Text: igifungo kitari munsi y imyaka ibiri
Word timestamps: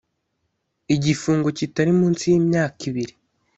igifungo 0.95 1.47
kitari 1.57 1.91
munsi 1.99 2.23
y 2.31 2.35
imyaka 2.41 2.79
ibiri 2.89 3.13